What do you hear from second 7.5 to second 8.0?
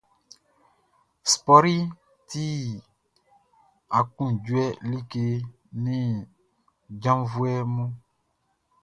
mun.